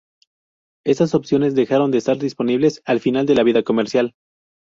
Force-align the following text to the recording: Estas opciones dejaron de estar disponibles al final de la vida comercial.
Estas 0.83 1.13
opciones 1.13 1.53
dejaron 1.53 1.91
de 1.91 1.99
estar 1.99 2.17
disponibles 2.17 2.81
al 2.85 3.01
final 3.01 3.27
de 3.27 3.35
la 3.35 3.43
vida 3.43 3.61
comercial. 3.61 4.15